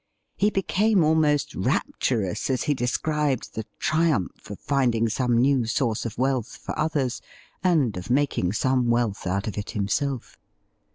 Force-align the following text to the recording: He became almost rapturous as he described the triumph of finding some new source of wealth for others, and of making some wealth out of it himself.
He 0.35 0.49
became 0.49 1.03
almost 1.03 1.53
rapturous 1.53 2.49
as 2.49 2.63
he 2.63 2.73
described 2.73 3.53
the 3.53 3.67
triumph 3.77 4.49
of 4.49 4.59
finding 4.59 5.07
some 5.07 5.37
new 5.37 5.67
source 5.67 6.07
of 6.07 6.17
wealth 6.17 6.57
for 6.57 6.75
others, 6.75 7.21
and 7.63 7.95
of 7.95 8.09
making 8.09 8.53
some 8.53 8.89
wealth 8.89 9.27
out 9.27 9.47
of 9.47 9.59
it 9.59 9.69
himself. 9.77 10.39